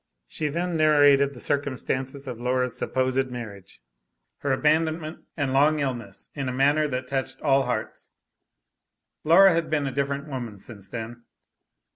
She 0.25 0.47
then 0.47 0.77
narrated 0.77 1.35
the 1.35 1.39
circumstances 1.39 2.25
of 2.27 2.41
Laura's 2.41 2.75
supposed 2.75 3.29
marriage, 3.29 3.83
her 4.39 4.51
abandonment 4.51 5.25
and 5.37 5.53
long 5.53 5.77
illness, 5.77 6.31
in 6.33 6.49
a 6.49 6.51
manner 6.51 6.87
that 6.87 7.07
touched 7.07 7.39
all 7.43 7.65
hearts. 7.65 8.11
Laura 9.23 9.53
had 9.53 9.69
been 9.69 9.85
a 9.85 9.91
different 9.93 10.27
woman 10.27 10.57
since 10.57 10.89
then. 10.89 11.25